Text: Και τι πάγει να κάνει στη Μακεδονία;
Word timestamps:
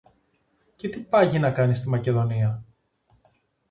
Και 0.75 0.89
τι 0.89 0.99
πάγει 0.99 1.39
να 1.39 1.51
κάνει 1.51 1.75
στη 1.75 1.89
Μακεδονία; 1.89 2.63